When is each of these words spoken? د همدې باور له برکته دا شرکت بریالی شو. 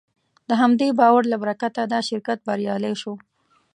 د 0.49 0.51
همدې 0.61 0.87
باور 0.99 1.23
له 1.31 1.37
برکته 1.43 1.81
دا 1.93 1.99
شرکت 2.09 2.37
بریالی 2.47 2.93
شو. 3.01 3.13